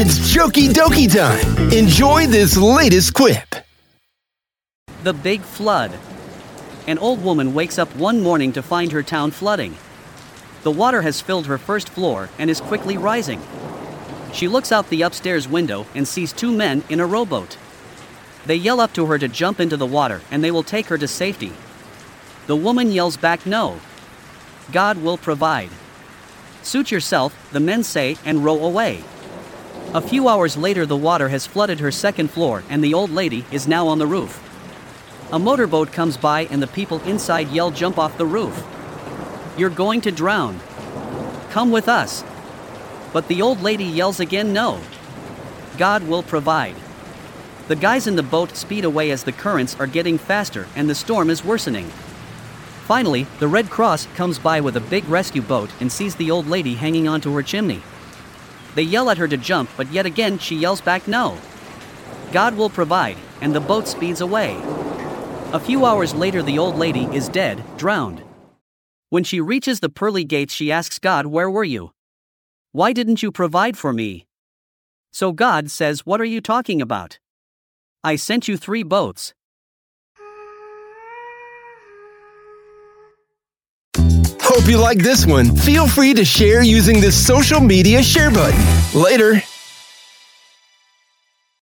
[0.00, 1.72] It's JokieDokie time.
[1.72, 3.56] Enjoy this latest quip.
[5.02, 5.90] The Big Flood.
[6.86, 9.76] An old woman wakes up one morning to find her town flooding.
[10.62, 13.42] The water has filled her first floor and is quickly rising.
[14.32, 17.58] She looks out the upstairs window and sees two men in a rowboat.
[18.46, 20.98] They yell up to her to jump into the water and they will take her
[20.98, 21.50] to safety.
[22.46, 23.80] The woman yells back no.
[24.70, 25.70] God will provide.
[26.62, 29.02] Suit yourself, the men say, and row away.
[29.94, 33.46] A few hours later, the water has flooded her second floor, and the old lady
[33.50, 34.44] is now on the roof.
[35.32, 38.62] A motorboat comes by, and the people inside yell, Jump off the roof.
[39.56, 40.60] You're going to drown.
[41.50, 42.22] Come with us.
[43.14, 44.78] But the old lady yells again, No.
[45.78, 46.76] God will provide.
[47.68, 50.94] The guys in the boat speed away as the currents are getting faster and the
[50.94, 51.86] storm is worsening.
[52.84, 56.46] Finally, the Red Cross comes by with a big rescue boat and sees the old
[56.46, 57.82] lady hanging onto her chimney.
[58.74, 61.38] They yell at her to jump, but yet again she yells back no.
[62.32, 64.56] God will provide, and the boat speeds away.
[65.52, 68.22] A few hours later, the old lady is dead, drowned.
[69.08, 71.92] When she reaches the pearly gates, she asks God, Where were you?
[72.72, 74.26] Why didn't you provide for me?
[75.10, 77.18] So God says, What are you talking about?
[78.04, 79.32] I sent you three boats.
[84.58, 85.54] Hope you like this one.
[85.54, 88.60] Feel free to share using the social media share button.
[88.92, 89.40] Later.